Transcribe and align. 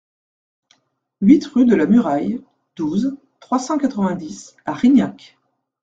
huit 1.21 1.45
rue 1.45 1.65
de 1.67 1.75
la 1.75 1.85
Muraille, 1.85 2.41
douze, 2.75 3.15
trois 3.39 3.59
cent 3.59 3.77
quatre-vingt-dix 3.77 4.55
à 4.65 4.73
Rignac 4.73 5.37